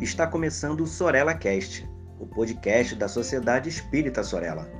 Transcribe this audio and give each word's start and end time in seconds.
Está 0.00 0.28
começando 0.28 0.82
o 0.82 0.86
Sorella 0.86 1.34
Cast, 1.34 1.84
o 2.20 2.26
podcast 2.26 2.94
da 2.94 3.08
Sociedade 3.08 3.68
Espírita 3.68 4.22
Sorella. 4.22 4.70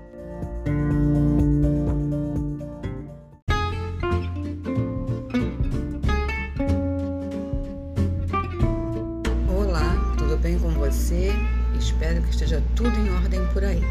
Olá, 9.49 10.15
tudo 10.17 10.37
bem 10.37 10.57
com 10.61 10.71
você? 10.75 11.33
Espero 11.77 12.23
que 12.23 12.31
esteja 12.31 12.63
tudo 12.77 12.97
em 13.01 13.13
ordem 13.17 13.45
por 13.49 13.65
aí. 13.65 13.83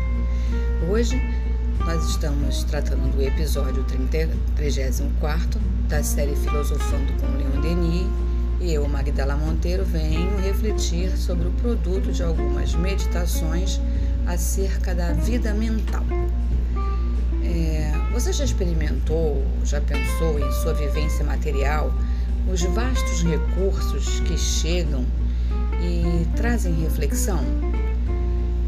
Hoje 0.90 1.22
nós 1.80 2.10
estamos 2.10 2.64
tratando 2.64 3.12
do 3.14 3.22
episódio 3.22 3.84
34 3.84 5.60
da 5.90 6.02
série 6.02 6.38
Filosofando 6.38 7.12
com 7.20 7.28
Leon 7.38 7.62
Denis 7.62 8.27
e 8.60 8.74
eu, 8.74 8.88
Magdala 8.88 9.36
Monteiro, 9.36 9.86
venho 9.86 10.38
refletir 10.38 11.16
sobre 11.16 11.48
o 11.48 11.52
produto 11.52 12.12
de 12.12 12.24
algumas 12.24 12.74
meditações 12.74 13.80
acerca 14.26 14.96
da 14.96 15.14
vida 15.14 15.54
mental. 15.54 16.04
É, 17.44 17.92
você 18.12 18.34
já 18.34 18.44
experimentou, 18.44 19.46
já 19.64 19.80
pensou 19.80 20.40
em 20.40 20.52
sua 20.64 20.74
vivência 20.74 21.24
material 21.24 21.94
os 22.52 22.62
vastos 22.64 23.24
recursos 23.24 24.20
que 24.22 24.38
chegam 24.38 25.06
e 25.82 26.26
trazem 26.36 26.74
reflexão? 26.82 27.44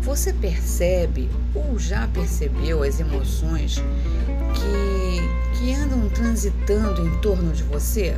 Você 0.01 0.33
percebe 0.33 1.29
ou 1.53 1.77
já 1.79 2.07
percebeu 2.07 2.83
as 2.83 2.99
emoções 2.99 3.81
que, 4.53 5.57
que 5.57 5.73
andam 5.73 6.07
transitando 6.09 7.05
em 7.05 7.17
torno 7.19 7.51
de 7.51 7.63
você? 7.63 8.17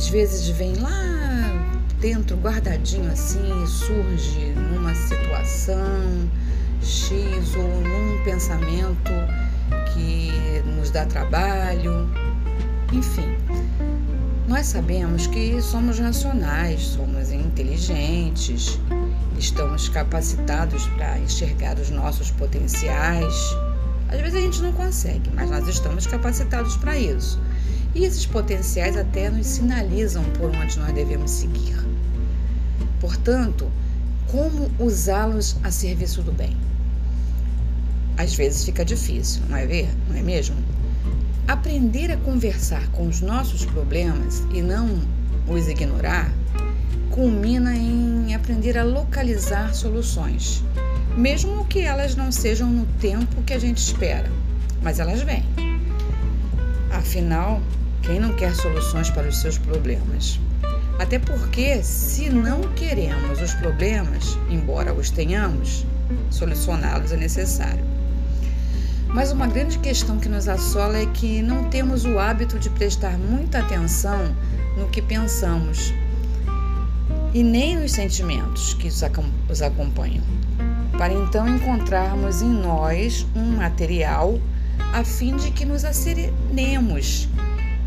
Às 0.00 0.08
vezes 0.08 0.48
vem 0.48 0.76
lá 0.76 1.68
dentro, 2.00 2.34
guardadinho 2.38 3.12
assim, 3.12 3.66
surge 3.66 4.54
numa 4.72 4.94
situação 4.94 6.26
X 6.82 7.54
ou 7.54 7.82
num 7.82 8.24
pensamento 8.24 9.12
que 9.92 10.32
nos 10.64 10.90
dá 10.90 11.04
trabalho. 11.04 12.08
Enfim, 12.94 13.36
nós 14.48 14.68
sabemos 14.68 15.26
que 15.26 15.60
somos 15.60 15.98
racionais, 15.98 16.80
somos 16.80 17.30
inteligentes, 17.30 18.80
estamos 19.38 19.90
capacitados 19.90 20.86
para 20.96 21.18
enxergar 21.18 21.78
os 21.78 21.90
nossos 21.90 22.30
potenciais. 22.30 23.34
Às 24.08 24.18
vezes 24.18 24.34
a 24.34 24.40
gente 24.40 24.62
não 24.62 24.72
consegue, 24.72 25.30
mas 25.34 25.50
nós 25.50 25.68
estamos 25.68 26.06
capacitados 26.06 26.74
para 26.78 26.98
isso. 26.98 27.38
E 27.94 28.04
esses 28.04 28.24
potenciais 28.26 28.96
até 28.96 29.28
nos 29.30 29.46
sinalizam 29.46 30.22
por 30.38 30.50
onde 30.50 30.78
nós 30.78 30.92
devemos 30.92 31.30
seguir. 31.30 31.76
Portanto, 33.00 33.70
como 34.28 34.70
usá-los 34.78 35.56
a 35.64 35.70
serviço 35.70 36.22
do 36.22 36.32
bem? 36.32 36.56
Às 38.16 38.34
vezes 38.34 38.64
fica 38.64 38.84
difícil, 38.84 39.42
não 39.48 39.56
é 39.56 39.66
ver? 39.66 39.88
Não 40.08 40.16
é 40.16 40.22
mesmo? 40.22 40.56
Aprender 41.48 42.12
a 42.12 42.16
conversar 42.18 42.86
com 42.92 43.08
os 43.08 43.20
nossos 43.20 43.64
problemas 43.64 44.44
e 44.54 44.62
não 44.62 45.00
os 45.48 45.66
ignorar 45.66 46.32
culmina 47.10 47.74
em 47.74 48.34
aprender 48.34 48.78
a 48.78 48.84
localizar 48.84 49.74
soluções, 49.74 50.62
mesmo 51.16 51.64
que 51.66 51.80
elas 51.80 52.14
não 52.14 52.30
sejam 52.30 52.70
no 52.70 52.86
tempo 53.00 53.42
que 53.42 53.52
a 53.52 53.58
gente 53.58 53.78
espera, 53.78 54.30
mas 54.80 55.00
elas 55.00 55.22
vêm. 55.22 55.44
Afinal, 56.92 57.60
quem 58.02 58.18
não 58.18 58.32
quer 58.34 58.54
soluções 58.54 59.10
para 59.10 59.28
os 59.28 59.40
seus 59.40 59.58
problemas? 59.58 60.40
Até 60.98 61.18
porque, 61.18 61.82
se 61.82 62.28
não 62.28 62.60
queremos 62.74 63.40
os 63.40 63.54
problemas, 63.54 64.38
embora 64.50 64.92
os 64.92 65.10
tenhamos, 65.10 65.86
solucioná-los 66.30 67.12
é 67.12 67.16
necessário. 67.16 67.84
Mas 69.08 69.32
uma 69.32 69.46
grande 69.46 69.78
questão 69.78 70.18
que 70.18 70.28
nos 70.28 70.46
assola 70.46 70.98
é 70.98 71.06
que 71.06 71.42
não 71.42 71.64
temos 71.70 72.04
o 72.04 72.18
hábito 72.18 72.58
de 72.58 72.70
prestar 72.70 73.18
muita 73.18 73.58
atenção 73.58 74.34
no 74.76 74.88
que 74.88 75.02
pensamos 75.02 75.92
e 77.34 77.42
nem 77.42 77.76
nos 77.76 77.92
sentimentos 77.92 78.74
que 78.74 78.88
os 78.88 79.62
acompanham, 79.62 80.22
para 80.96 81.12
então 81.12 81.48
encontrarmos 81.48 82.42
em 82.42 82.50
nós 82.50 83.26
um 83.34 83.56
material 83.56 84.38
a 84.92 85.04
fim 85.04 85.36
de 85.36 85.50
que 85.50 85.64
nos 85.64 85.84
acerenemos 85.84 87.28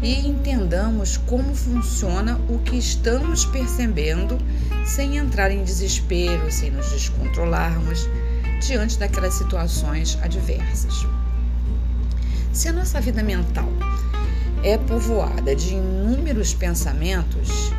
e 0.04 0.28
entendamos 0.28 1.16
como 1.16 1.56
funciona 1.56 2.38
o 2.50 2.60
que 2.60 2.78
estamos 2.78 3.46
percebendo 3.46 4.38
sem 4.86 5.16
entrar 5.16 5.50
em 5.50 5.64
desespero, 5.64 6.52
sem 6.52 6.70
nos 6.70 6.92
descontrolarmos 6.92 8.08
diante 8.60 9.00
daquelas 9.00 9.34
situações 9.34 10.20
adversas. 10.22 11.08
Se 12.52 12.68
a 12.68 12.74
nossa 12.74 13.00
vida 13.00 13.24
mental 13.24 13.70
é 14.62 14.78
povoada 14.78 15.56
de 15.56 15.74
inúmeros 15.74 16.54
pensamentos, 16.54 17.72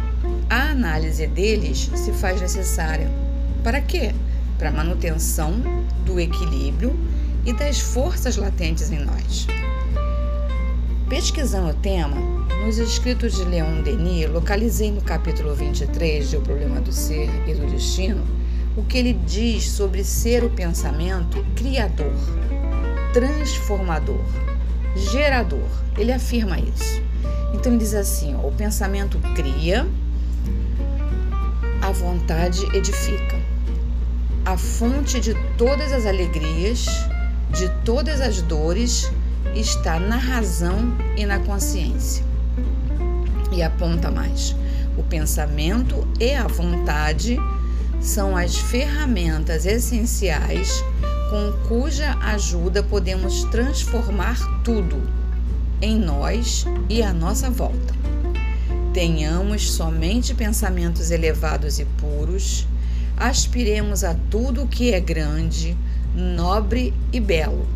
a 0.49 0.71
análise 0.71 1.27
deles 1.27 1.91
se 1.95 2.13
faz 2.13 2.41
necessária. 2.41 3.11
Para 3.63 3.83
quê? 3.83 4.15
Para 4.59 4.71
a 4.71 4.73
manutenção 4.73 5.61
do 6.07 6.19
equilíbrio 6.19 6.99
e 7.45 7.53
das 7.53 7.79
forças 7.81 8.37
latentes 8.37 8.91
em 8.91 9.05
nós. 9.05 9.47
Pesquisando 11.15 11.69
o 11.69 11.75
tema, 11.75 12.17
nos 12.67 12.77
escritos 12.77 13.37
de 13.37 13.45
Leon 13.45 13.83
Denis, 13.83 14.29
localizei 14.29 14.91
no 14.91 15.01
capítulo 15.01 15.55
23 15.55 16.29
de 16.29 16.37
O 16.37 16.41
Problema 16.41 16.81
do 16.81 16.93
Ser 16.93 17.31
e 17.47 17.55
do 17.55 17.71
Destino 17.71 18.25
o 18.77 18.83
que 18.83 18.99
ele 18.99 19.13
diz 19.13 19.71
sobre 19.71 20.03
ser 20.03 20.43
o 20.43 20.51
pensamento 20.51 21.47
criador, 21.55 22.13
transformador, 23.13 24.25
gerador. 25.13 25.69
Ele 25.97 26.11
afirma 26.11 26.59
isso. 26.59 27.01
Então 27.55 27.71
ele 27.71 27.79
diz 27.79 27.95
assim: 27.95 28.35
ó, 28.35 28.49
o 28.49 28.53
pensamento 28.53 29.17
cria, 29.37 29.87
a 31.81 31.93
vontade 31.93 32.67
edifica. 32.77 33.37
A 34.45 34.59
fonte 34.59 35.21
de 35.21 35.33
todas 35.57 35.93
as 35.93 36.07
alegrias, 36.07 36.87
de 37.53 37.69
todas 37.85 38.21
as 38.21 38.43
dores, 38.43 39.13
está 39.55 39.99
na 39.99 40.16
razão 40.16 40.97
e 41.16 41.27
na 41.27 41.38
consciência. 41.38 42.25
E 43.53 43.62
aponta 43.62 44.10
mais: 44.10 44.55
o 44.97 45.03
pensamento 45.03 46.06
e 46.21 46.32
a 46.34 46.47
vontade 46.47 47.38
são 48.00 48.37
as 48.37 48.56
ferramentas 48.56 49.65
essenciais 49.65 50.84
com 51.31 51.53
cuja 51.69 52.16
ajuda 52.21 52.83
podemos 52.83 53.44
transformar 53.44 54.37
tudo 54.62 55.03
em 55.81 55.99
nós 55.99 56.65
e 56.88 57.03
à 57.03 57.12
nossa 57.12 57.50
volta. 57.50 57.94
Tenhamos 58.93 59.72
somente 59.72 60.34
pensamentos 60.34 61.10
elevados 61.10 61.81
e 61.81 61.84
puros, 61.84 62.66
aspiremos 63.16 64.04
a 64.04 64.15
tudo 64.31 64.62
o 64.62 64.69
que 64.69 64.93
é 64.93 65.00
grande, 65.00 65.77
nobre 66.15 66.94
e 67.12 67.19
belo. 67.19 67.66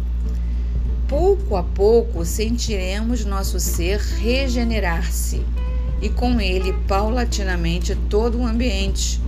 Pouco 1.08 1.56
a 1.56 1.62
pouco 1.62 2.24
sentiremos 2.24 3.24
nosso 3.24 3.58
ser 3.58 3.98
regenerar-se 3.98 5.42
e 6.02 6.08
com 6.08 6.40
ele 6.40 6.72
paulatinamente 6.86 7.96
todo 8.08 8.38
o 8.38 8.46
ambiente, 8.46 9.20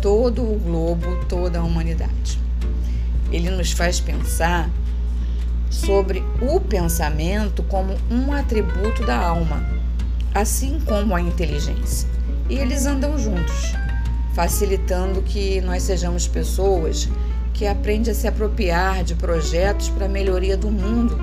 todo 0.00 0.42
o 0.42 0.58
globo, 0.58 1.24
toda 1.28 1.60
a 1.60 1.64
humanidade. 1.64 2.40
Ele 3.30 3.50
nos 3.50 3.72
faz 3.72 4.00
pensar 4.00 4.70
sobre 5.70 6.24
o 6.40 6.58
pensamento 6.58 7.62
como 7.62 7.94
um 8.10 8.32
atributo 8.32 9.04
da 9.04 9.16
alma 9.16 9.78
assim 10.34 10.80
como 10.80 11.14
a 11.14 11.20
inteligência. 11.20 12.08
E 12.48 12.58
eles 12.58 12.86
andam 12.86 13.18
juntos, 13.18 13.74
facilitando 14.34 15.22
que 15.22 15.60
nós 15.60 15.82
sejamos 15.82 16.26
pessoas 16.26 17.08
que 17.58 17.66
aprendem 17.66 18.12
a 18.12 18.14
se 18.14 18.28
apropriar 18.28 19.02
de 19.02 19.16
projetos 19.16 19.88
para 19.88 20.06
a 20.06 20.08
melhoria 20.08 20.56
do 20.56 20.70
mundo 20.70 21.18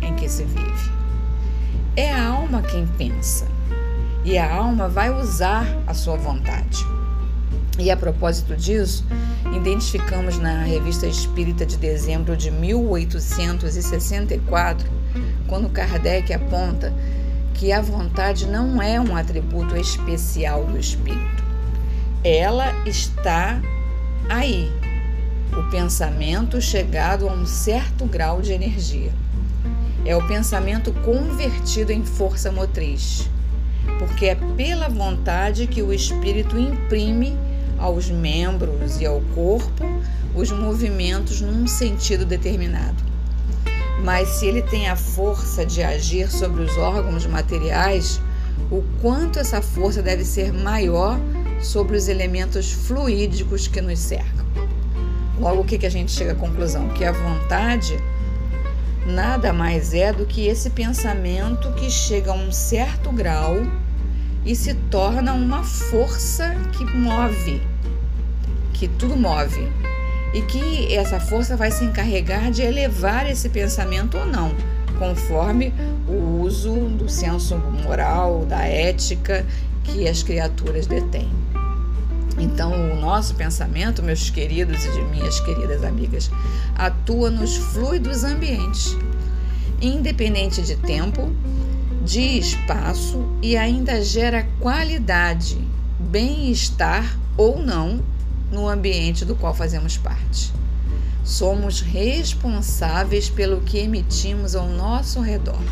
em 0.00 0.16
que 0.16 0.26
se 0.30 0.42
vive. 0.42 0.90
É 1.94 2.10
a 2.10 2.26
alma 2.26 2.62
quem 2.62 2.86
pensa, 2.86 3.46
e 4.24 4.38
a 4.38 4.50
alma 4.50 4.88
vai 4.88 5.10
usar 5.10 5.66
a 5.86 5.92
sua 5.92 6.16
vontade. 6.16 6.82
E 7.78 7.90
a 7.90 7.98
propósito 7.98 8.56
disso, 8.56 9.04
identificamos 9.54 10.38
na 10.38 10.62
Revista 10.62 11.06
Espírita 11.06 11.66
de 11.66 11.76
dezembro 11.76 12.34
de 12.34 12.50
1864, 12.50 14.90
quando 15.46 15.68
Kardec 15.68 16.32
aponta 16.32 16.94
que 17.52 17.72
a 17.72 17.82
vontade 17.82 18.46
não 18.46 18.80
é 18.80 18.98
um 18.98 19.14
atributo 19.14 19.76
especial 19.76 20.64
do 20.64 20.78
espírito. 20.78 21.44
Ela 22.24 22.72
está 22.86 23.60
aí, 24.30 24.72
o 25.56 25.62
pensamento 25.70 26.60
chegado 26.60 27.28
a 27.28 27.32
um 27.32 27.46
certo 27.46 28.04
grau 28.06 28.42
de 28.42 28.52
energia. 28.52 29.12
É 30.04 30.16
o 30.16 30.26
pensamento 30.26 30.92
convertido 31.04 31.92
em 31.92 32.04
força 32.04 32.50
motriz, 32.50 33.30
porque 33.98 34.26
é 34.26 34.34
pela 34.56 34.88
vontade 34.88 35.66
que 35.66 35.82
o 35.82 35.92
espírito 35.92 36.58
imprime 36.58 37.38
aos 37.78 38.10
membros 38.10 39.00
e 39.00 39.06
ao 39.06 39.20
corpo 39.34 39.84
os 40.34 40.50
movimentos 40.50 41.40
num 41.40 41.66
sentido 41.66 42.24
determinado. 42.24 43.02
Mas 44.02 44.28
se 44.28 44.46
ele 44.46 44.62
tem 44.62 44.88
a 44.88 44.96
força 44.96 45.64
de 45.64 45.82
agir 45.82 46.30
sobre 46.30 46.62
os 46.62 46.76
órgãos 46.76 47.24
materiais, 47.26 48.20
o 48.70 48.82
quanto 49.00 49.38
essa 49.38 49.62
força 49.62 50.02
deve 50.02 50.24
ser 50.24 50.52
maior 50.52 51.18
sobre 51.60 51.96
os 51.96 52.08
elementos 52.08 52.72
fluídicos 52.72 53.68
que 53.68 53.80
nos 53.80 53.98
cercam. 53.98 54.43
Logo, 55.38 55.62
o 55.62 55.64
que, 55.64 55.78
que 55.78 55.86
a 55.86 55.90
gente 55.90 56.12
chega 56.12 56.32
à 56.32 56.34
conclusão? 56.34 56.88
Que 56.90 57.04
a 57.04 57.12
vontade 57.12 57.98
nada 59.06 59.52
mais 59.52 59.92
é 59.92 60.12
do 60.12 60.24
que 60.24 60.46
esse 60.46 60.70
pensamento 60.70 61.72
que 61.72 61.90
chega 61.90 62.30
a 62.30 62.34
um 62.34 62.50
certo 62.50 63.12
grau 63.12 63.56
e 64.44 64.54
se 64.54 64.74
torna 64.74 65.32
uma 65.32 65.62
força 65.62 66.54
que 66.72 66.84
move, 66.84 67.60
que 68.72 68.88
tudo 68.88 69.16
move. 69.16 69.70
E 70.32 70.42
que 70.42 70.92
essa 70.92 71.20
força 71.20 71.56
vai 71.56 71.70
se 71.70 71.84
encarregar 71.84 72.50
de 72.50 72.62
elevar 72.62 73.30
esse 73.30 73.48
pensamento 73.48 74.18
ou 74.18 74.26
não, 74.26 74.52
conforme 74.98 75.72
o 76.08 76.40
uso 76.42 76.72
do 76.72 77.08
senso 77.08 77.56
moral, 77.56 78.44
da 78.44 78.64
ética 78.64 79.46
que 79.84 80.08
as 80.08 80.24
criaturas 80.24 80.88
detêm. 80.88 81.43
Então, 82.38 82.92
o 82.92 83.00
nosso 83.00 83.34
pensamento, 83.34 84.02
meus 84.02 84.28
queridos 84.28 84.84
e 84.84 85.02
minhas 85.02 85.38
queridas 85.40 85.84
amigas, 85.84 86.30
atua 86.74 87.30
nos 87.30 87.56
fluidos 87.56 88.24
ambientes, 88.24 88.96
independente 89.80 90.62
de 90.62 90.76
tempo, 90.76 91.30
de 92.04 92.38
espaço 92.38 93.24
e 93.40 93.56
ainda 93.56 94.02
gera 94.02 94.46
qualidade, 94.60 95.58
bem-estar 95.98 97.18
ou 97.36 97.62
não 97.62 98.02
no 98.50 98.68
ambiente 98.68 99.24
do 99.24 99.36
qual 99.36 99.54
fazemos 99.54 99.96
parte. 99.96 100.52
Somos 101.24 101.80
responsáveis 101.80 103.30
pelo 103.30 103.62
que 103.62 103.78
emitimos 103.78 104.54
ao 104.54 104.68
nosso 104.68 105.20
redor. 105.20 105.62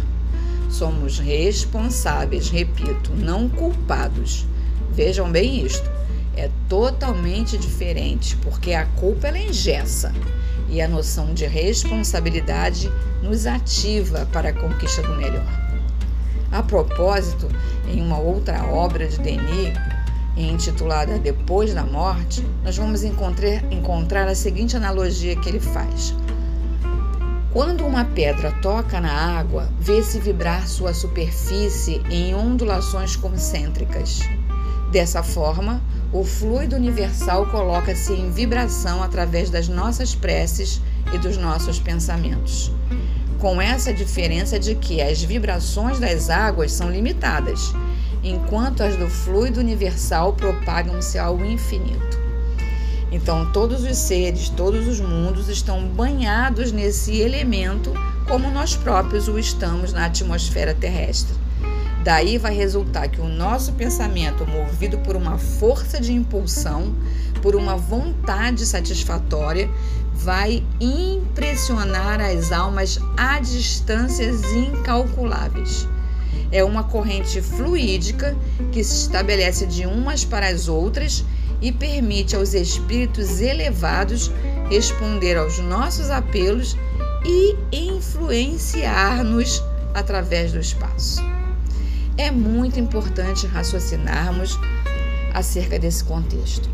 Somos 0.71 1.19
responsáveis, 1.19 2.49
repito, 2.49 3.13
não 3.15 3.49
culpados. 3.49 4.47
Vejam 4.95 5.31
bem 5.31 5.67
isto 5.67 5.92
é 6.37 6.51
totalmente 6.69 7.59
diferente, 7.59 8.37
porque 8.37 8.73
a 8.73 8.87
culpa 8.87 9.29
ela 9.29 9.39
engessa 9.39 10.13
e 10.69 10.81
a 10.81 10.89
noção 10.89 11.35
de 11.35 11.47
responsabilidade 11.47 12.91
nos 13.23 13.47
ativa 13.47 14.27
para 14.33 14.49
a 14.49 14.53
conquista 14.53 15.03
do 15.03 15.15
melhor. 15.17 15.47
A 16.51 16.63
propósito, 16.63 17.49
em 17.89 18.01
uma 18.01 18.19
outra 18.19 18.65
obra 18.65 19.07
de 19.07 19.19
Denis, 19.19 19.75
intitulada 20.37 21.19
Depois 21.19 21.75
da 21.75 21.85
Morte, 21.85 22.47
nós 22.65 22.77
vamos 22.77 23.05
encontrar, 23.05 23.71
encontrar 23.71 24.27
a 24.29 24.35
seguinte 24.35 24.77
analogia 24.77 25.37
que 25.37 25.49
ele 25.49 25.61
faz. 25.61 26.15
Quando 27.53 27.85
uma 27.85 28.07
pedra 28.07 28.51
toca 28.63 28.99
na 28.99 29.13
água, 29.13 29.69
vê-se 29.79 30.19
vibrar 30.19 30.67
sua 30.67 30.95
superfície 30.95 32.01
em 32.11 32.35
ondulações 32.35 33.15
concêntricas. 33.15 34.21
Dessa 34.91 35.23
forma, 35.23 35.83
o 36.13 36.25
fluido 36.25 36.77
universal 36.77 37.47
coloca-se 37.47 38.13
em 38.13 38.31
vibração 38.31 39.03
através 39.03 39.49
das 39.49 39.67
nossas 39.67 40.15
preces 40.15 40.81
e 41.13 41.19
dos 41.19 41.39
nossos 41.39 41.79
pensamentos. 41.79 42.71
Com 43.39 43.61
essa 43.61 43.95
diferença 43.95 44.59
de 44.59 44.75
que 44.75 45.01
as 45.01 45.23
vibrações 45.23 45.99
das 45.99 46.29
águas 46.29 46.71
são 46.71 46.91
limitadas, 46.91 47.73
enquanto 48.23 48.83
as 48.83 48.95
do 48.95 49.09
fluido 49.09 49.59
universal 49.59 50.35
propagam-se 50.35 51.19
ao 51.19 51.43
infinito. 51.45 52.21
Então, 53.11 53.51
todos 53.51 53.83
os 53.83 53.97
seres, 53.97 54.49
todos 54.51 54.87
os 54.87 55.01
mundos 55.01 55.49
estão 55.49 55.87
banhados 55.87 56.73
nesse 56.73 57.21
elemento, 57.21 57.93
como 58.29 58.51
nós 58.51 58.77
próprios 58.77 59.29
o 59.29 59.39
estamos 59.39 59.93
na 59.93 60.07
atmosfera 60.07 60.75
terrestre. 60.75 61.35
Daí 62.03 62.37
vai 62.37 62.53
resultar 62.53 63.09
que 63.09 63.21
o 63.21 63.29
nosso 63.29 63.73
pensamento, 63.75 64.45
movido 64.45 64.99
por 64.99 65.15
uma 65.15 65.39
força 65.39 66.01
de 66.01 66.13
impulsão, 66.13 66.95
por 67.41 67.55
uma 67.55 67.77
vontade 67.77 68.67
satisfatória, 68.67 69.71
vai 70.13 70.65
impressionar 70.81 72.21
as 72.21 72.51
almas 72.51 72.99
a 73.17 73.39
distâncias 73.39 74.43
incalculáveis. 74.53 75.89
É 76.51 76.65
uma 76.65 76.83
corrente 76.85 77.41
fluídica 77.41 78.37
que 78.73 78.83
se 78.83 79.03
estabelece 79.03 79.65
de 79.65 79.87
umas 79.87 80.25
para 80.25 80.49
as 80.49 80.67
outras 80.69 81.25
e 81.61 81.71
permite 81.71 82.35
aos 82.35 82.53
espíritos 82.53 83.41
elevados 83.41 84.31
responder 84.69 85.37
aos 85.37 85.59
nossos 85.61 86.11
apelos 86.11 86.77
e 87.25 87.57
influenciar-nos 87.73 89.63
através 89.95 90.53
do 90.53 90.59
espaço. 90.59 91.23
É 92.19 92.31
muito 92.31 92.79
importante 92.79 93.47
raciocinarmos 93.47 94.59
acerca 95.33 95.79
desse 95.79 96.05
contexto. 96.05 96.69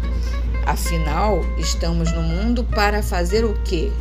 Afinal, 0.66 1.40
estamos 1.56 2.12
no 2.12 2.22
mundo 2.22 2.64
para 2.64 3.02
fazer 3.02 3.44
o 3.44 3.54
que? 3.62 3.92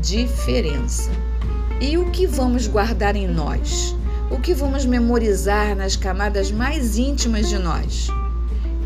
Diferença. 0.00 1.10
E 1.80 1.96
o 1.96 2.10
que 2.10 2.26
vamos 2.26 2.66
guardar 2.66 3.14
em 3.14 3.28
nós? 3.28 3.96
O 4.30 4.40
que 4.40 4.52
vamos 4.52 4.84
memorizar 4.84 5.76
nas 5.76 5.94
camadas 5.94 6.50
mais 6.50 6.98
íntimas 6.98 7.48
de 7.48 7.58
nós? 7.58 8.08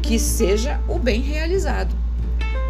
Que 0.03 0.19
seja 0.19 0.79
o 0.87 0.99
bem 0.99 1.23
realizado, 1.23 1.95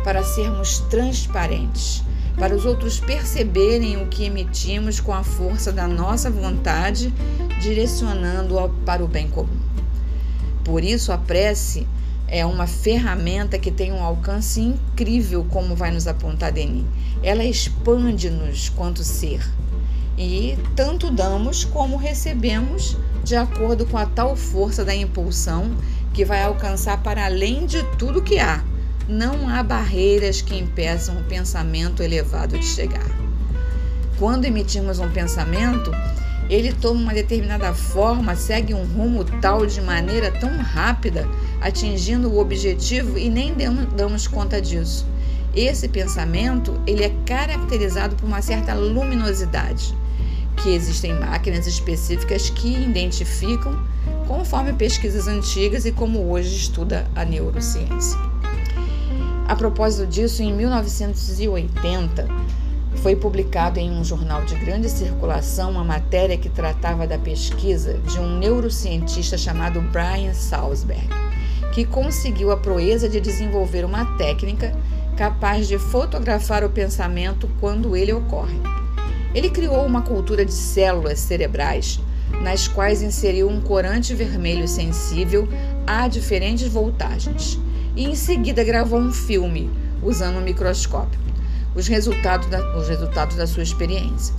para 0.05 0.23
sermos 0.23 0.79
transparentes, 0.89 2.05
para 2.39 2.55
os 2.55 2.65
outros 2.65 2.99
perceberem 2.99 4.03
o 4.03 4.07
que 4.07 4.25
emitimos 4.25 5.01
com 5.01 5.13
a 5.13 5.23
força 5.23 5.73
da 5.73 5.87
nossa 5.87 6.31
vontade 6.31 7.13
direcionando-a 7.61 8.69
para 8.85 9.05
o 9.05 9.09
bem 9.09 9.29
comum. 9.29 9.59
Por 10.65 10.83
isso, 10.83 11.13
a 11.13 11.19
prece 11.19 11.87
é 12.27 12.45
uma 12.45 12.67
ferramenta 12.67 13.59
que 13.59 13.71
tem 13.71 13.93
um 13.93 14.03
alcance 14.03 14.61
incrível, 14.61 15.47
como 15.51 15.77
vai 15.77 15.91
nos 15.91 16.07
apontar 16.07 16.51
Denis. 16.51 16.85
Ela 17.23 17.45
expande-nos 17.45 18.71
quanto 18.71 19.05
ser. 19.05 19.47
E 20.17 20.57
tanto 20.75 21.11
damos 21.11 21.65
como 21.65 21.97
recebemos 21.97 22.97
de 23.23 23.37
acordo 23.37 23.87
com 23.87 23.99
a 23.99 24.07
tal 24.07 24.37
força 24.37 24.85
da 24.85 24.95
impulsão 24.95 25.77
que 26.13 26.25
vai 26.25 26.43
alcançar 26.43 27.03
para 27.03 27.25
além 27.25 27.67
de 27.67 27.83
tudo 27.99 28.23
que 28.23 28.39
há. 28.39 28.63
Não 29.09 29.49
há 29.51 29.63
barreiras 29.63 30.41
que 30.41 30.57
impeçam 30.57 31.19
o 31.19 31.25
pensamento 31.25 32.03
elevado 32.03 32.59
de 32.59 32.65
chegar. 32.65 33.07
Quando 34.19 34.47
emitimos 34.47 34.99
um 34.99 35.11
pensamento, 35.11 35.91
ele 36.49 36.73
toma 36.73 37.01
uma 37.01 37.13
determinada 37.13 37.75
forma, 37.75 38.35
segue 38.35 38.73
um 38.73 38.85
rumo 38.85 39.23
tal 39.43 39.67
de 39.67 39.81
maneira 39.83 40.31
tão 40.31 40.57
rápida, 40.57 41.29
atingindo 41.61 42.31
o 42.31 42.39
objetivo 42.39 43.19
e 43.19 43.29
nem 43.29 43.55
damos 43.95 44.27
conta 44.27 44.59
disso. 44.59 45.07
Esse 45.55 45.87
pensamento 45.87 46.81
ele 46.87 47.05
é 47.05 47.13
caracterizado 47.27 48.17
por 48.17 48.27
uma 48.27 48.41
certa 48.41 48.73
luminosidade, 48.73 49.95
que 50.57 50.71
existem 50.71 51.13
máquinas 51.13 51.67
específicas 51.67 52.49
que 52.49 52.75
identificam, 52.75 53.87
conforme 54.27 54.73
pesquisas 54.73 55.29
antigas 55.29 55.85
e 55.85 55.93
como 55.93 56.31
hoje 56.31 56.57
estuda 56.57 57.07
a 57.15 57.23
neurociência. 57.23 58.34
A 59.47 59.55
propósito 59.55 60.07
disso, 60.07 60.43
em 60.43 60.55
1980, 60.55 62.27
foi 62.97 63.15
publicado 63.15 63.79
em 63.79 63.91
um 63.91 64.03
jornal 64.03 64.43
de 64.43 64.55
grande 64.55 64.89
circulação 64.89 65.73
uma 65.73 65.85
matéria 65.85 66.39
que 66.39 66.49
tratava 66.49 67.07
da 67.07 67.19
pesquisa 67.19 67.99
de 67.99 68.19
um 68.19 68.39
neurocientista 68.39 69.37
chamado 69.37 69.83
Brian 69.83 70.33
Salzberg, 70.33 71.09
que 71.75 71.85
conseguiu 71.85 72.51
a 72.53 72.57
proeza 72.57 73.07
de 73.07 73.21
desenvolver 73.21 73.85
uma 73.85 74.17
técnica 74.17 74.75
capaz 75.15 75.69
de 75.69 75.79
fotografar 75.79 76.65
o 76.65 76.71
pensamento 76.71 77.47
quando 77.61 77.95
ele 77.95 78.15
ocorre. 78.15 78.59
Ele 79.35 79.51
criou 79.51 79.85
uma 79.85 80.01
cultura 80.01 80.43
de 80.43 80.55
células 80.55 81.19
cerebrais 81.19 82.01
nas 82.43 82.67
quais 82.67 83.03
inseriu 83.03 83.49
um 83.51 83.61
corante 83.61 84.15
vermelho 84.15 84.67
sensível 84.67 85.47
a 85.87 86.09
diferentes 86.09 86.67
voltagens 86.67 87.61
e 87.97 88.05
em 88.05 88.15
seguida 88.15 88.65
gravou 88.65 88.99
um 88.99 89.13
filme 89.13 89.71
usando 90.03 90.39
um 90.39 90.43
microscópio 90.43 91.25
os 91.75 91.89
resultados 91.89 92.47
da, 92.49 92.77
os 92.77 92.89
resultados 92.89 93.37
da 93.37 93.47
sua 93.47 93.63
experiência. 93.63 94.35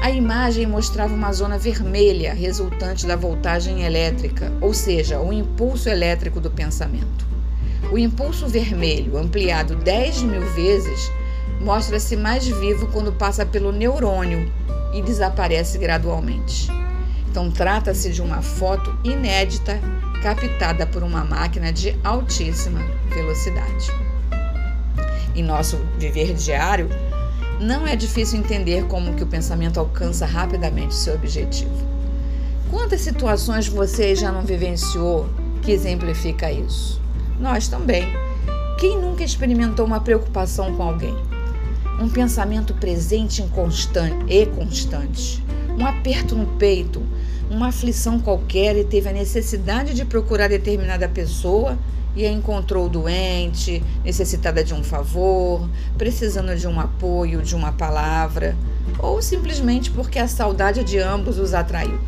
A 0.00 0.10
imagem 0.10 0.66
mostrava 0.66 1.14
uma 1.14 1.32
zona 1.32 1.58
vermelha 1.58 2.32
resultante 2.32 3.06
da 3.06 3.16
voltagem 3.16 3.82
elétrica, 3.82 4.52
ou 4.60 4.72
seja, 4.72 5.20
o 5.20 5.32
impulso 5.32 5.88
elétrico 5.88 6.40
do 6.40 6.50
pensamento. 6.50 7.26
O 7.90 7.98
impulso 7.98 8.46
vermelho, 8.46 9.16
ampliado 9.16 9.76
10 9.76 10.22
mil 10.22 10.46
vezes, 10.52 11.10
mostra-se 11.60 12.16
mais 12.16 12.46
vivo 12.46 12.88
quando 12.88 13.12
passa 13.12 13.44
pelo 13.44 13.72
neurônio 13.72 14.50
e 14.92 15.02
desaparece 15.02 15.78
gradualmente. 15.78 16.68
Então, 17.28 17.50
trata-se 17.50 18.12
de 18.12 18.22
uma 18.22 18.42
foto 18.42 18.96
inédita 19.04 19.80
captada 20.22 20.86
por 20.86 21.02
uma 21.02 21.24
máquina 21.24 21.72
de 21.72 21.96
altíssima 22.02 22.80
velocidade. 23.08 23.90
Em 25.34 25.42
nosso 25.42 25.78
viver 25.98 26.34
diário, 26.34 26.88
não 27.60 27.86
é 27.86 27.96
difícil 27.96 28.38
entender 28.38 28.84
como 28.86 29.14
que 29.14 29.22
o 29.22 29.26
pensamento 29.26 29.80
alcança 29.80 30.26
rapidamente 30.26 30.94
seu 30.94 31.14
objetivo. 31.14 31.70
Quantas 32.70 33.00
situações 33.00 33.68
você 33.68 34.14
já 34.14 34.30
não 34.30 34.42
vivenciou 34.42 35.28
que 35.62 35.72
exemplifica 35.72 36.50
isso? 36.50 37.00
Nós 37.38 37.68
também. 37.68 38.12
Quem 38.78 39.00
nunca 39.00 39.24
experimentou 39.24 39.86
uma 39.86 40.00
preocupação 40.00 40.74
com 40.74 40.82
alguém? 40.82 41.14
Um 41.98 42.08
pensamento 42.10 42.74
presente 42.74 43.42
e 43.42 44.46
constante, 44.46 45.42
um 45.78 45.86
aperto 45.86 46.34
no 46.34 46.46
peito, 46.58 47.02
uma 47.50 47.68
aflição 47.68 48.18
qualquer 48.18 48.76
e 48.76 48.84
teve 48.84 49.08
a 49.08 49.12
necessidade 49.12 49.94
de 49.94 50.04
procurar 50.04 50.48
determinada 50.48 51.08
pessoa 51.08 51.78
e 52.14 52.24
a 52.24 52.30
encontrou 52.30 52.88
doente, 52.88 53.82
necessitada 54.02 54.64
de 54.64 54.72
um 54.72 54.82
favor, 54.82 55.68
precisando 55.98 56.56
de 56.56 56.66
um 56.66 56.80
apoio, 56.80 57.42
de 57.42 57.54
uma 57.54 57.72
palavra, 57.72 58.56
ou 58.98 59.20
simplesmente 59.20 59.90
porque 59.90 60.18
a 60.18 60.26
saudade 60.26 60.82
de 60.82 60.98
ambos 60.98 61.38
os 61.38 61.52
atraiu. 61.52 62.00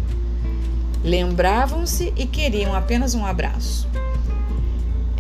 Lembravam-se 1.04 2.12
e 2.16 2.26
queriam 2.26 2.74
apenas 2.74 3.14
um 3.14 3.24
abraço. 3.24 3.86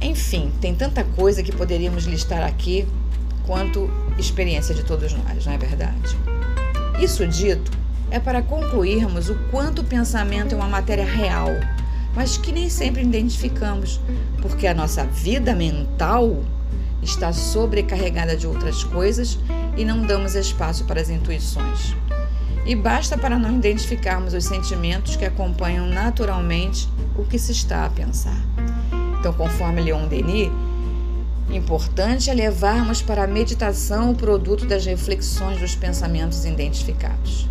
Enfim, 0.00 0.50
tem 0.60 0.74
tanta 0.74 1.04
coisa 1.04 1.42
que 1.42 1.52
poderíamos 1.52 2.04
listar 2.04 2.42
aqui 2.42 2.86
quanto 3.46 3.90
experiência 4.18 4.74
de 4.74 4.84
todos 4.84 5.12
nós, 5.12 5.44
não 5.44 5.52
é 5.52 5.58
verdade? 5.58 6.16
Isso 7.00 7.26
dito, 7.26 7.70
é 8.10 8.18
para 8.18 8.42
concluirmos 8.42 9.28
o 9.28 9.34
quanto 9.50 9.82
o 9.82 9.84
pensamento 9.84 10.54
é 10.54 10.56
uma 10.56 10.68
matéria 10.68 11.04
real 11.04 11.50
mas 12.18 12.36
que 12.36 12.50
nem 12.50 12.68
sempre 12.68 13.02
identificamos, 13.02 14.00
porque 14.42 14.66
a 14.66 14.74
nossa 14.74 15.04
vida 15.04 15.54
mental 15.54 16.42
está 17.00 17.32
sobrecarregada 17.32 18.36
de 18.36 18.44
outras 18.44 18.82
coisas 18.82 19.38
e 19.76 19.84
não 19.84 20.02
damos 20.02 20.34
espaço 20.34 20.84
para 20.84 21.00
as 21.00 21.10
intuições. 21.10 21.94
E 22.66 22.74
basta 22.74 23.16
para 23.16 23.38
não 23.38 23.56
identificarmos 23.56 24.34
os 24.34 24.44
sentimentos 24.44 25.14
que 25.14 25.24
acompanham 25.24 25.86
naturalmente 25.86 26.88
o 27.16 27.24
que 27.24 27.38
se 27.38 27.52
está 27.52 27.86
a 27.86 27.90
pensar. 27.90 28.42
Então, 29.20 29.32
conforme 29.32 29.80
Leon 29.80 30.08
Denis, 30.08 30.50
importante 31.50 32.30
é 32.30 32.34
levarmos 32.34 33.00
para 33.00 33.24
a 33.24 33.26
meditação 33.28 34.10
o 34.10 34.14
produto 34.16 34.66
das 34.66 34.84
reflexões 34.84 35.60
dos 35.60 35.76
pensamentos 35.76 36.44
identificados. 36.44 37.48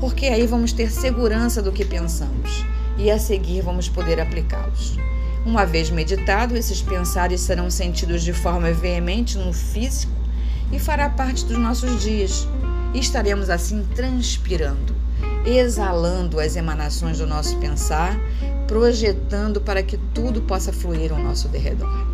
Porque 0.00 0.26
aí 0.26 0.46
vamos 0.46 0.72
ter 0.72 0.90
segurança 0.90 1.62
do 1.62 1.72
que 1.72 1.84
pensamos 1.84 2.64
e 2.98 3.10
a 3.10 3.18
seguir 3.18 3.62
vamos 3.62 3.88
poder 3.88 4.20
aplicá-los. 4.20 4.98
Uma 5.44 5.64
vez 5.64 5.90
meditado, 5.90 6.56
esses 6.56 6.82
pensares 6.82 7.40
serão 7.40 7.70
sentidos 7.70 8.22
de 8.22 8.32
forma 8.32 8.72
veemente 8.72 9.38
no 9.38 9.52
físico 9.52 10.12
e 10.72 10.78
fará 10.78 11.08
parte 11.08 11.44
dos 11.44 11.56
nossos 11.56 12.02
dias. 12.02 12.48
E 12.92 12.98
estaremos 12.98 13.48
assim 13.48 13.86
transpirando, 13.94 14.94
exalando 15.44 16.40
as 16.40 16.56
emanações 16.56 17.18
do 17.18 17.26
nosso 17.26 17.56
pensar, 17.58 18.18
projetando 18.66 19.60
para 19.60 19.82
que 19.82 19.96
tudo 20.12 20.42
possa 20.42 20.72
fluir 20.72 21.12
ao 21.12 21.18
nosso 21.18 21.48
derredor. 21.48 22.06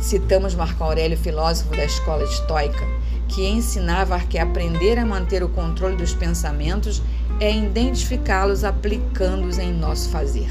Citamos 0.00 0.54
Marco 0.54 0.82
Aurélio, 0.82 1.16
filósofo 1.16 1.70
da 1.70 1.84
escola 1.84 2.24
estoica, 2.24 2.84
que 3.28 3.46
ensinava 3.46 4.18
que 4.20 4.38
aprender 4.38 4.98
a 4.98 5.06
manter 5.06 5.42
o 5.42 5.48
controle 5.48 5.96
dos 5.96 6.14
pensamentos 6.14 7.02
é 7.38 7.54
identificá-los 7.54 8.64
aplicando-os 8.64 9.58
em 9.58 9.72
nosso 9.72 10.08
fazer. 10.08 10.50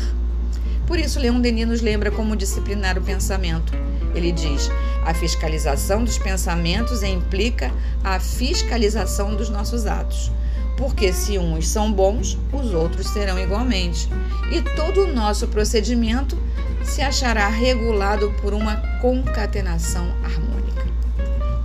Por 0.86 0.98
isso, 0.98 1.19
Leon 1.19 1.41
Denis 1.41 1.67
nos 1.67 1.81
lembra 1.81 2.10
como 2.10 2.36
disciplinar 2.36 2.98
o 2.98 3.01
pensamento. 3.01 3.74
Ele 4.15 4.31
diz: 4.31 4.72
a 5.03 5.13
fiscalização 5.13 6.03
dos 6.03 6.17
pensamentos 6.17 7.03
implica 7.03 7.74
a 8.03 8.19
fiscalização 8.19 9.36
dos 9.36 9.50
nossos 9.50 9.86
atos. 9.86 10.31
Porque 10.77 11.12
se 11.12 11.38
uns 11.38 11.67
são 11.67 11.91
bons, 11.91 12.38
os 12.53 12.74
outros 12.74 13.07
serão 13.07 13.38
igualmente. 13.38 14.07
E 14.51 14.62
todo 14.75 15.03
o 15.03 15.13
nosso 15.13 15.48
procedimento 15.48 16.38
se 16.84 17.01
achará 17.01 17.50
regulado 17.50 18.31
por 18.41 18.53
uma 18.53 18.77
concatenação 19.01 20.07
harmônica. 20.24 20.86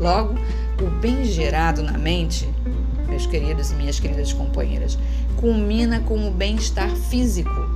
Logo, 0.01 0.35
o 0.81 0.91
bem 1.01 1.25
gerado 1.25 1.83
na 1.83 1.99
mente 1.99 2.49
meus 3.13 3.27
queridos 3.27 3.71
e 3.71 3.75
minhas 3.75 4.01
queridas 4.01 4.33
companheiras, 4.33 4.99
culmina 5.37 6.01
com 6.01 6.27
o 6.27 6.31
bem-estar 6.31 6.91
físico. 6.97 7.71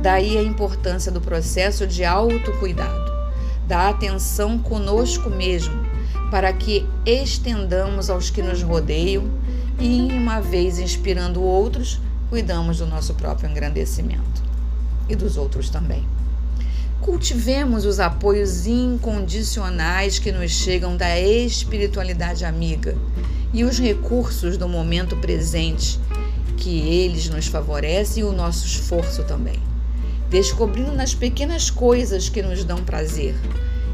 Daí 0.00 0.38
a 0.38 0.42
importância 0.42 1.10
do 1.10 1.20
processo 1.20 1.86
de 1.86 2.04
autocuidado, 2.04 3.12
da 3.66 3.88
atenção 3.88 4.58
conosco 4.58 5.28
mesmo, 5.28 5.74
para 6.30 6.52
que 6.52 6.86
estendamos 7.04 8.08
aos 8.08 8.30
que 8.30 8.40
nos 8.40 8.62
rodeiam 8.62 9.28
e, 9.80 10.08
uma 10.12 10.40
vez 10.40 10.78
inspirando 10.78 11.42
outros, 11.42 12.00
cuidamos 12.30 12.78
do 12.78 12.86
nosso 12.86 13.14
próprio 13.14 13.50
engrandecimento 13.50 14.42
e 15.08 15.16
dos 15.16 15.36
outros 15.36 15.70
também. 15.70 16.06
Cultivemos 17.00 17.84
os 17.84 18.00
apoios 18.00 18.66
incondicionais 18.66 20.18
que 20.18 20.32
nos 20.32 20.50
chegam 20.50 20.96
da 20.96 21.18
espiritualidade 21.18 22.44
amiga 22.44 22.96
e 23.52 23.64
os 23.64 23.78
recursos 23.78 24.56
do 24.56 24.68
momento 24.68 25.16
presente, 25.16 25.98
que 26.56 26.80
eles 26.80 27.28
nos 27.28 27.46
favorecem 27.46 28.22
e 28.22 28.26
o 28.26 28.32
nosso 28.32 28.66
esforço 28.66 29.22
também, 29.24 29.58
descobrindo 30.28 30.92
nas 30.92 31.14
pequenas 31.14 31.70
coisas 31.70 32.28
que 32.28 32.42
nos 32.42 32.64
dão 32.64 32.84
prazer 32.84 33.34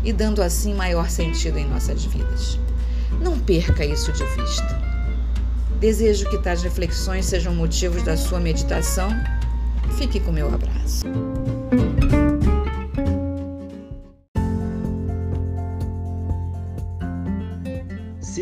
e 0.02 0.12
dando 0.12 0.42
assim 0.42 0.74
maior 0.74 1.08
sentido 1.08 1.58
em 1.58 1.68
nossas 1.68 2.04
vidas. 2.04 2.58
Não 3.20 3.38
perca 3.38 3.84
isso 3.84 4.12
de 4.12 4.24
vista. 4.24 4.82
Desejo 5.78 6.28
que 6.30 6.38
tais 6.38 6.62
reflexões 6.62 7.26
sejam 7.26 7.54
motivos 7.54 8.02
da 8.02 8.16
sua 8.16 8.40
meditação. 8.40 9.10
Fique 9.98 10.18
com 10.18 10.32
meu 10.32 10.52
abraço. 10.52 11.04